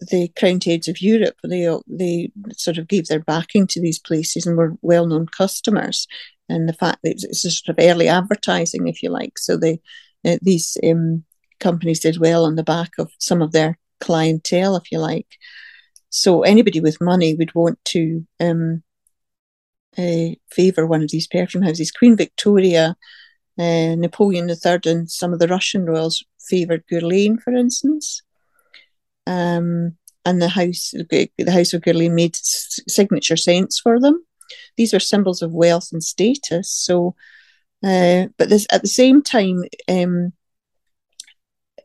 [0.00, 4.46] the crowned heads of Europe, they they sort of gave their backing to these places
[4.46, 6.06] and were well known customers
[6.48, 9.38] and the fact that it's sort of early advertising, if you like.
[9.38, 9.80] So they
[10.24, 11.24] uh, these um,
[11.60, 15.38] companies did well on the back of some of their clientele, if you like.
[16.10, 18.82] So anybody with money would want to um,
[19.98, 21.90] uh, favour one of these perfume houses.
[21.90, 22.96] Queen Victoria,
[23.58, 28.22] uh, Napoleon III, and some of the Russian royals favoured Guerlain, for instance.
[29.26, 34.25] Um, and the house, the House of Guerlain made signature scents for them
[34.76, 36.70] these were symbols of wealth and status.
[36.70, 37.14] So,
[37.84, 40.32] uh, but this at the same time, um,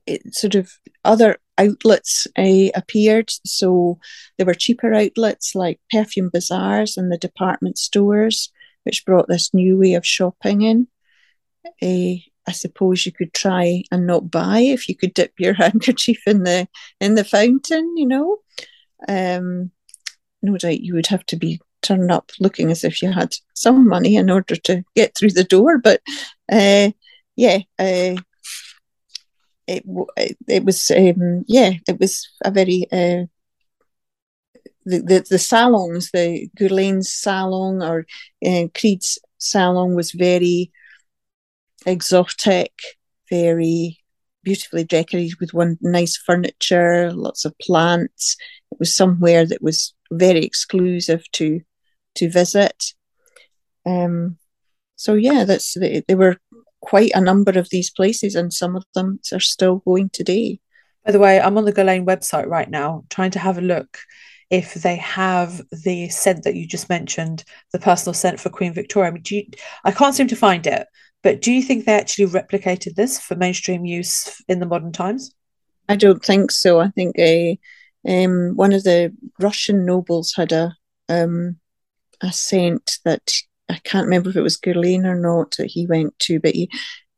[0.05, 0.71] it sort of
[1.05, 3.31] other outlets uh, appeared.
[3.45, 3.99] So
[4.37, 8.51] there were cheaper outlets like perfume bazaars and the department stores,
[8.83, 10.87] which brought this new way of shopping in.
[11.81, 16.21] Uh, I suppose you could try and not buy if you could dip your handkerchief
[16.25, 16.67] in the
[16.99, 18.37] in the fountain, you know.
[19.07, 19.71] Um,
[20.41, 23.87] no doubt you would have to be turn up looking as if you had some
[23.87, 25.77] money in order to get through the door.
[25.77, 26.01] But
[26.51, 26.91] uh,
[27.35, 28.15] yeah, uh,
[29.67, 29.83] it,
[30.47, 33.25] it was um, yeah, it was a very uh,
[34.85, 38.05] the, the the salons, the Guerlain's salon or
[38.45, 40.71] uh, Creed's salon was very
[41.85, 42.73] exotic,
[43.29, 43.99] very
[44.43, 48.35] beautifully decorated with one nice furniture, lots of plants.
[48.71, 51.61] It was somewhere that was very exclusive to
[52.15, 52.93] to visit.
[53.85, 54.37] Um,
[54.95, 56.37] so yeah, that's they, there were
[56.81, 60.59] quite a number of these places, and some of them are still going today.
[61.05, 63.99] By the way, I'm on the Guerlain website right now, trying to have a look
[64.51, 69.09] if they have the scent that you just mentioned, the personal scent for Queen Victoria.
[69.09, 69.45] I mean, do you,
[69.85, 70.87] I can't seem to find it,
[71.23, 75.33] but do you think they actually replicated this for mainstream use in the modern times?
[75.87, 76.79] I don't think so.
[76.79, 77.57] I think a
[78.07, 80.75] um, one of the Russian nobles had a
[81.07, 81.57] um,
[82.21, 83.31] a scent that
[83.69, 86.69] I can't remember if it was Guerlain or not that he went to, but he,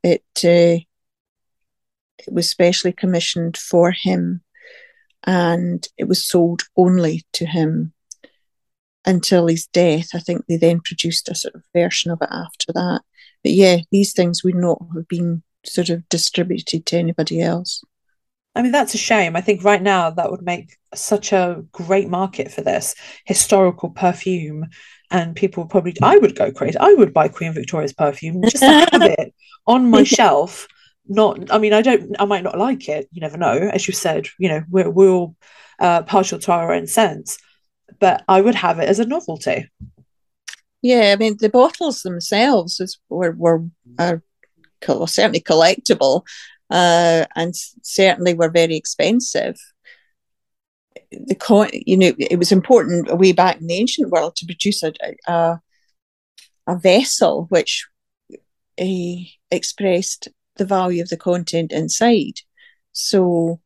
[0.03, 0.83] it uh,
[2.19, 4.41] it was specially commissioned for him,
[5.23, 7.93] and it was sold only to him
[9.05, 10.09] until his death.
[10.13, 13.01] I think they then produced a sort of version of it after that.
[13.43, 17.83] But yeah, these things would not have been sort of distributed to anybody else.
[18.55, 19.35] I mean, that's a shame.
[19.35, 22.95] I think right now that would make such a great market for this
[23.25, 24.67] historical perfume.
[25.09, 26.77] And people probably, I would go crazy.
[26.77, 29.33] I would buy Queen Victoria's perfume just to have it
[29.65, 30.67] on my shelf.
[31.07, 33.07] Not, I mean, I don't, I might not like it.
[33.11, 33.53] You never know.
[33.53, 35.35] As you said, you know, we're, we're all
[35.79, 37.37] uh, partial to our own sense,
[37.99, 39.69] but I would have it as a novelty.
[40.81, 43.65] Yeah, I mean, the bottles themselves is, were, were
[43.97, 44.21] are
[45.07, 46.23] certainly collectible
[46.73, 47.53] uh, and
[47.83, 49.55] certainly were very expensive.
[51.11, 54.83] the con, you know, it was important way back in the ancient world to produce
[54.83, 54.91] a
[55.27, 55.59] a,
[56.67, 57.87] a vessel which
[58.81, 59.21] uh,
[59.51, 62.41] expressed the value of the content inside.
[62.91, 63.59] So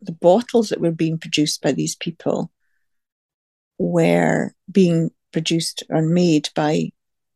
[0.00, 2.50] the bottles that were being produced by these people
[3.78, 6.90] were being produced or made by,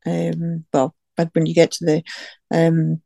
[0.06, 2.02] um, well, but when you get to the
[2.50, 3.02] um,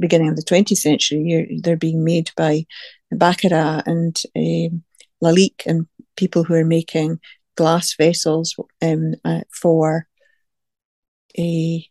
[0.00, 2.66] beginning of the 20th century, they're being made by
[3.10, 4.82] Baccarat and um,
[5.22, 5.86] Lalique and
[6.16, 7.20] people who are making
[7.56, 10.06] glass vessels um, uh, for
[11.38, 11.88] a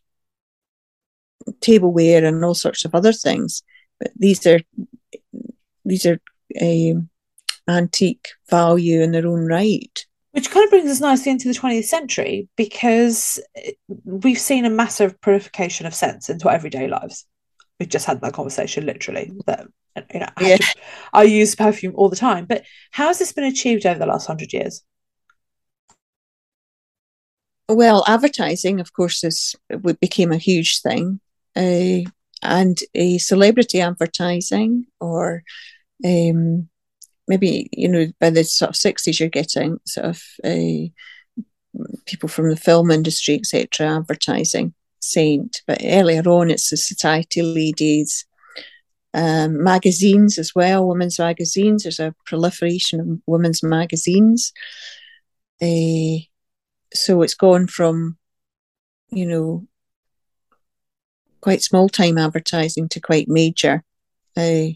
[1.62, 3.64] tableware and all sorts of other things.
[3.99, 4.60] But these are
[5.86, 6.20] these are
[6.62, 7.10] um,
[7.68, 10.05] antique value in their own right.
[10.32, 13.41] Which kind of brings us nicely into the 20th century because
[14.05, 17.26] we've seen a massive purification of sense into our everyday lives.
[17.80, 19.67] We've just had that conversation literally that
[20.13, 20.57] you know, I, yeah.
[20.57, 20.75] to,
[21.13, 22.45] I use perfume all the time.
[22.45, 24.84] But how has this been achieved over the last hundred years?
[27.69, 29.55] Well, advertising, of course, is
[29.99, 31.19] became a huge thing,
[31.55, 32.09] uh,
[32.41, 35.43] and a celebrity advertising, or
[36.05, 36.69] um,
[37.28, 40.88] maybe you know by the sort of sixties, you're getting sort of uh,
[42.05, 45.62] people from the film industry, etc., advertising Saint.
[45.68, 48.26] But earlier on, it's the society ladies,
[49.14, 51.84] um, magazines as well, women's magazines.
[51.84, 54.54] There's a proliferation of women's magazines.
[55.62, 56.24] Uh,
[56.93, 58.18] so it's gone from,
[59.10, 59.68] you know,
[61.41, 63.84] quite small time advertising to quite major
[64.36, 64.68] uh,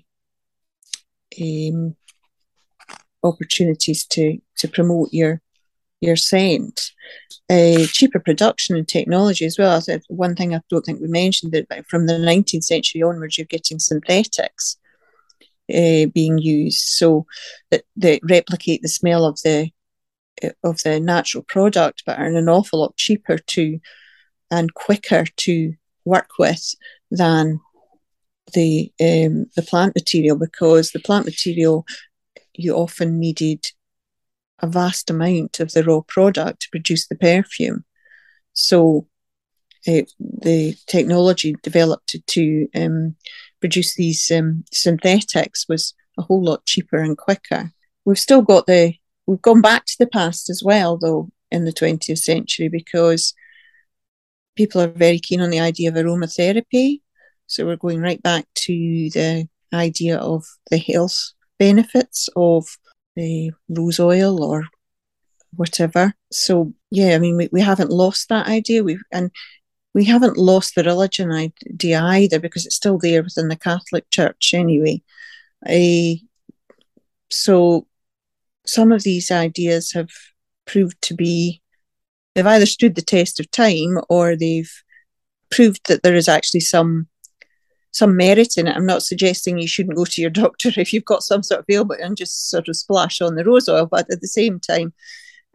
[1.42, 1.96] um,
[3.24, 5.42] opportunities to to promote your
[6.02, 6.92] your scent.
[7.50, 9.82] Uh, cheaper production and technology as well.
[10.08, 13.78] one thing I don't think we mentioned that from the 19th century onwards, you're getting
[13.78, 14.78] synthetics
[15.70, 17.26] uh, being used, so
[17.70, 19.70] that that replicate the smell of the
[20.64, 23.80] of the natural product, but are an awful lot cheaper to
[24.50, 25.74] and quicker to
[26.06, 26.76] work with
[27.10, 27.60] than
[28.54, 31.86] the um, the plant material because the plant material
[32.54, 33.66] you often needed
[34.62, 37.84] a vast amount of the raw product to produce the perfume.
[38.54, 39.08] So
[39.88, 43.16] uh, the technology developed to, to um,
[43.60, 47.72] produce these um, synthetics was a whole lot cheaper and quicker.
[48.06, 48.96] We've still got the
[49.26, 53.34] we've gone back to the past as well, though, in the 20th century because
[54.56, 57.02] people are very keen on the idea of aromatherapy.
[57.48, 62.66] So we're going right back to the idea of the health benefits of
[63.16, 64.66] the rose oil or
[65.56, 66.14] whatever.
[66.32, 68.84] So yeah, I mean we, we haven't lost that idea.
[68.84, 69.32] We and
[69.94, 74.54] we haven't lost the religion idea either because it's still there within the Catholic Church
[74.54, 75.02] anyway.
[75.68, 76.16] Uh,
[77.30, 77.88] so
[78.66, 80.10] some of these ideas have
[80.66, 81.62] proved to be
[82.34, 84.72] they've either stood the test of time or they've
[85.50, 87.08] proved that there is actually some
[87.92, 88.76] some merit in it.
[88.76, 91.66] I'm not suggesting you shouldn't go to your doctor if you've got some sort of
[91.70, 94.94] ailment and just sort of splash on the rose oil, but at the same time,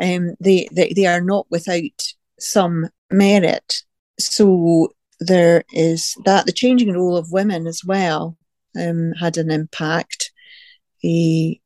[0.03, 2.03] um, they, they they are not without
[2.39, 3.83] some merit.
[4.19, 8.37] So there is that the changing role of women as well
[8.79, 10.31] um, had an impact.
[11.03, 11.57] Uh,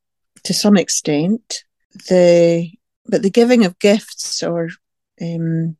[0.44, 1.64] to some extent.
[2.08, 2.70] The
[3.06, 4.70] but the giving of gifts or
[5.20, 5.76] um,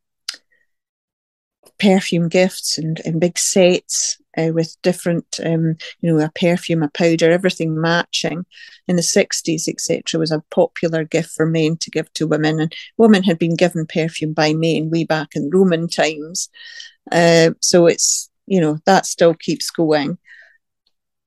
[1.78, 6.88] perfume gifts and, and big sets uh, with different, um, you know, a perfume, a
[6.88, 8.44] powder, everything matching
[8.88, 12.60] in the 60s, etc., was a popular gift for men to give to women.
[12.60, 16.48] And women had been given perfume by men way back in Roman times.
[17.10, 20.18] Uh, so it's, you know, that still keeps going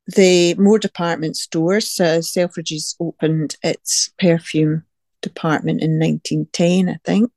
[0.08, 4.84] the more department stores, uh, Selfridges opened its perfume
[5.22, 7.32] department in 1910, I think,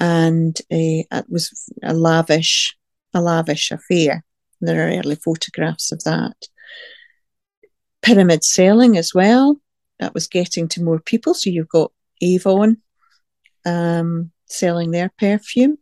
[0.00, 2.76] and uh, it was a lavish,
[3.12, 4.24] a lavish affair.
[4.60, 6.36] There are early photographs of that.
[8.02, 9.60] Pyramid selling as well.
[9.98, 11.34] That was getting to more people.
[11.34, 11.92] So you've got
[12.22, 12.78] Avon
[13.64, 15.78] um, selling their perfume.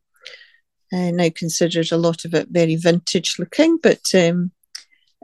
[0.93, 4.53] Uh, now considered a lot of it very vintage looking, but um,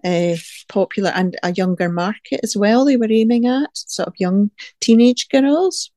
[0.04, 0.34] uh,
[0.68, 2.84] popular and a younger market as well.
[2.84, 5.90] They were aiming at sort of young teenage girls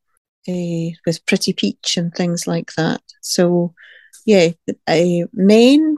[0.47, 3.01] uh, with Pretty Peach and things like that.
[3.21, 3.73] So,
[4.25, 4.49] yeah,
[4.87, 5.97] uh, men.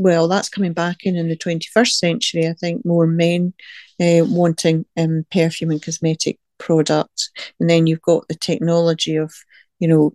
[0.00, 2.48] Well, that's coming back in in the 21st century.
[2.48, 3.52] I think more men
[4.00, 7.30] uh, wanting um, perfume and cosmetic products,
[7.60, 9.30] and then you've got the technology of
[9.78, 10.14] you know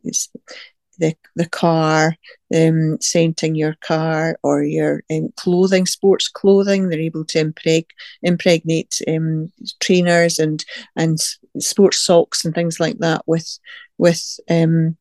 [0.97, 2.15] the the car,
[2.55, 6.89] um, scenting your car or your um, clothing, sports clothing.
[6.89, 7.91] They're able to impreg-
[8.23, 10.65] impregnate um, trainers and
[10.95, 11.19] and
[11.59, 13.59] sports socks and things like that with
[13.99, 14.97] with um,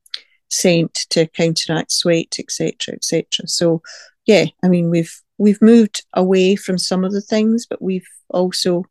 [0.51, 3.49] scent to counteract sweat, etc., etc.
[3.49, 3.81] So,
[4.27, 8.85] yeah, I mean we've we've moved away from some of the things, but we've also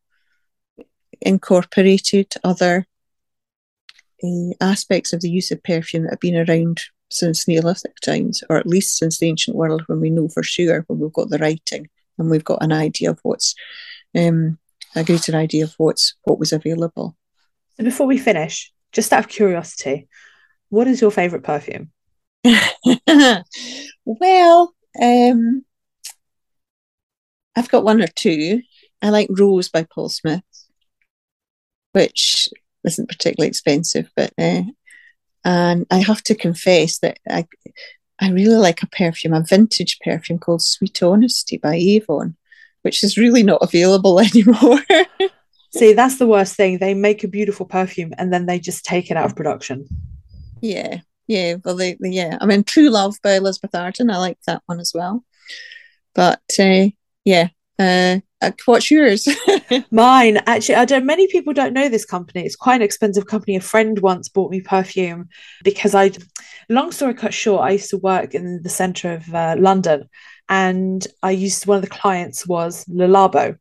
[1.21, 2.85] incorporated other
[4.23, 8.57] uh, aspects of the use of perfume that have been around since Neolithic times, or
[8.57, 11.37] at least since the ancient world, when we know for sure when we've got the
[11.37, 13.55] writing and we've got an idea of what's
[14.17, 14.57] um,
[14.95, 17.15] a greater idea of what's what was available.
[17.77, 20.07] So before we finish, just out of curiosity,
[20.69, 21.91] what is your favourite perfume?
[24.05, 25.65] well, um,
[27.55, 28.61] I've got one or two.
[29.01, 30.43] I like Rose by Paul Smith,
[31.91, 32.49] which
[32.83, 34.63] isn't particularly expensive, but uh,
[35.45, 37.47] and I have to confess that I
[38.19, 42.37] I really like a perfume, a vintage perfume called Sweet Honesty by Avon,
[42.83, 44.79] which is really not available anymore.
[45.75, 46.77] See, that's the worst thing.
[46.77, 49.87] They make a beautiful perfume and then they just take it out of production.
[50.61, 51.55] Yeah, yeah.
[51.63, 52.37] Well, they, they yeah.
[52.41, 54.09] I mean, True Love by Elizabeth Arden.
[54.09, 55.23] I like that one as well.
[56.15, 56.87] But uh,
[57.25, 57.49] yeah,
[57.79, 59.27] uh, uh what's yours?
[59.91, 61.05] Mine, actually, I don't.
[61.05, 62.45] Many people don't know this company.
[62.45, 63.55] It's quite an expensive company.
[63.55, 65.29] A friend once bought me perfume
[65.63, 66.11] because I.
[66.69, 70.09] Long story cut short, I used to work in the centre of uh, London,
[70.47, 73.57] and I used one of the clients was Le Labo,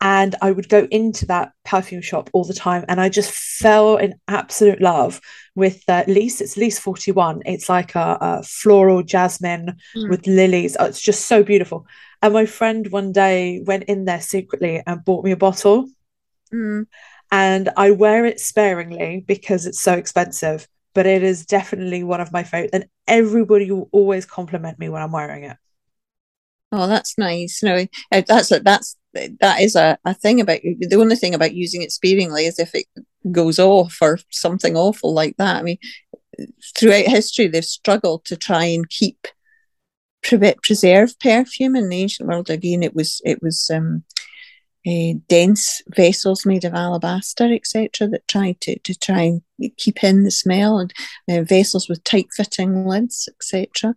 [0.00, 3.96] and I would go into that perfume shop all the time, and I just fell
[3.96, 5.20] in absolute love
[5.54, 6.40] with uh, Lys.
[6.40, 7.42] It's Forty One.
[7.46, 10.10] It's like a, a floral jasmine mm.
[10.10, 10.76] with lilies.
[10.78, 11.86] Oh, it's just so beautiful.
[12.22, 15.88] And my friend one day went in there secretly and bought me a bottle.
[16.52, 16.86] Mm.
[17.32, 22.32] And I wear it sparingly because it's so expensive, but it is definitely one of
[22.32, 22.70] my favorite.
[22.72, 25.56] And everybody will always compliment me when I'm wearing it.
[26.72, 27.62] Oh, that's nice.
[27.62, 28.96] No, uh, that's a, that's
[29.40, 32.74] that is a, a thing about the only thing about using it sparingly is if
[32.74, 32.86] it
[33.30, 35.56] goes off or something awful like that.
[35.56, 35.78] I mean,
[36.76, 39.26] throughout history, they've struggled to try and keep
[40.22, 42.50] preserve perfume in the ancient world.
[42.50, 44.02] Again, it was it was um,
[44.86, 49.42] uh, dense vessels made of alabaster, etc., that tried to, to try and
[49.76, 50.92] keep in the smell, and
[51.30, 53.94] uh, vessels with tight fitting lids, etc.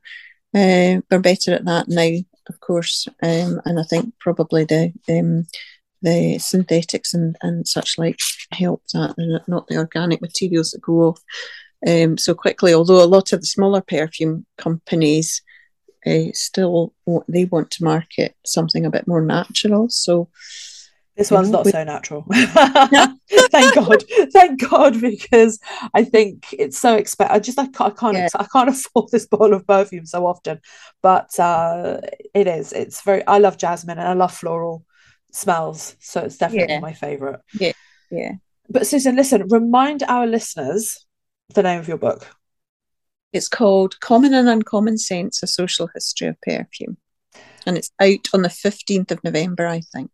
[0.54, 2.18] Uh, we're better at that now
[2.50, 5.45] of course, um, and I think probably the um,
[6.02, 8.20] the synthetics and, and such like
[8.52, 11.22] help that, and not the organic materials that go off
[11.88, 12.74] um, so quickly.
[12.74, 15.41] Although a lot of the smaller perfume companies
[16.06, 16.93] uh, still
[17.28, 19.89] they want to market something a bit more natural.
[19.89, 20.30] So
[21.20, 22.26] this one's not so natural.
[22.32, 25.60] thank God, thank God, because
[25.94, 27.36] I think it's so expensive.
[27.36, 28.30] I just like I can't yeah.
[28.36, 30.62] I can't afford this bottle of perfume so often,
[31.02, 32.00] but uh,
[32.34, 32.72] it is.
[32.72, 33.28] It's very.
[33.28, 34.86] I love jasmine and I love floral
[35.34, 36.80] smells, so it's definitely yeah.
[36.80, 37.42] my favorite.
[37.54, 37.74] Yeah,
[38.10, 38.32] yeah.
[38.70, 39.46] But Susan, listen.
[39.50, 41.06] Remind our listeners
[41.54, 42.28] the name of your book.
[43.34, 46.96] It's called "Common and Uncommon Scents: A Social History of Perfume,"
[47.66, 50.12] and it's out on the fifteenth of November, I think.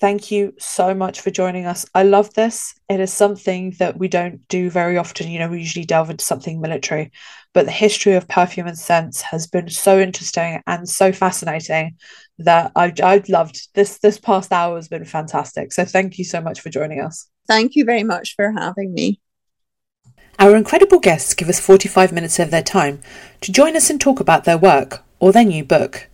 [0.00, 1.84] Thank you so much for joining us.
[1.92, 2.72] I love this.
[2.88, 5.28] It is something that we don't do very often.
[5.28, 7.10] You know, we usually delve into something military,
[7.52, 11.96] but the history of perfume and scents has been so interesting and so fascinating
[12.38, 13.98] that I, I've loved this.
[13.98, 15.72] This past hour has been fantastic.
[15.72, 17.28] So thank you so much for joining us.
[17.48, 19.20] Thank you very much for having me.
[20.38, 23.00] Our incredible guests give us 45 minutes of their time
[23.40, 26.08] to join us and talk about their work or their new book.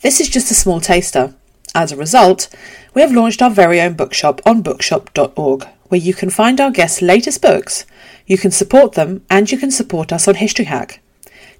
[0.00, 1.36] This is just a small taster.
[1.78, 2.48] As a result,
[2.92, 7.00] we have launched our very own bookshop on bookshop.org, where you can find our guests'
[7.00, 7.86] latest books,
[8.26, 11.00] you can support them, and you can support us on History Hack.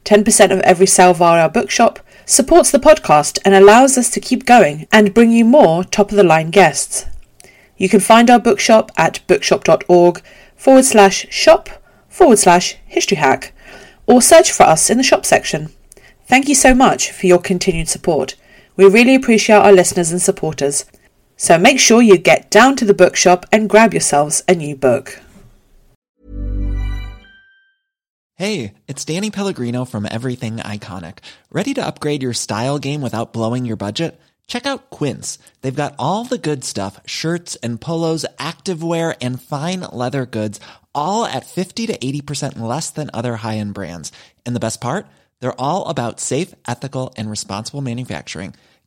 [0.04, 4.44] 10% of every sale via our bookshop supports the podcast and allows us to keep
[4.44, 7.06] going and bring you more top of the line guests.
[7.76, 10.20] You can find our bookshop at bookshop.org
[10.56, 11.68] forward slash shop
[12.08, 13.52] forward slash history hack
[14.08, 15.68] or search for us in the shop section.
[16.26, 18.34] Thank you so much for your continued support.
[18.78, 20.84] We really appreciate our listeners and supporters.
[21.36, 25.20] So make sure you get down to the bookshop and grab yourselves a new book.
[28.36, 31.18] Hey, it's Danny Pellegrino from Everything Iconic.
[31.50, 34.20] Ready to upgrade your style game without blowing your budget?
[34.46, 35.40] Check out Quince.
[35.60, 40.60] They've got all the good stuff shirts and polos, activewear, and fine leather goods,
[40.94, 44.12] all at 50 to 80% less than other high end brands.
[44.46, 45.08] And the best part?
[45.40, 48.54] They're all about safe, ethical, and responsible manufacturing.